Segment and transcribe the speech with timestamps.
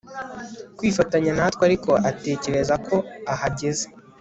[0.77, 2.95] kwifatanya natwe ariko atekereza ko
[3.33, 3.85] ahageze